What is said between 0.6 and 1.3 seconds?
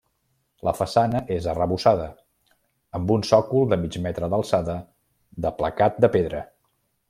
La façana